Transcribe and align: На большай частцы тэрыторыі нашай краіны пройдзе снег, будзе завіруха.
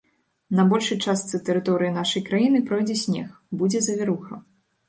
На 0.59 0.63
большай 0.71 0.97
частцы 1.11 1.41
тэрыторыі 1.49 1.95
нашай 1.99 2.25
краіны 2.31 2.63
пройдзе 2.71 2.99
снег, 3.05 3.29
будзе 3.61 3.79
завіруха. 3.91 4.43